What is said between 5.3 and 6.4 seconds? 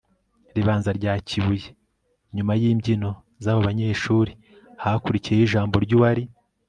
ijambo ry'uwari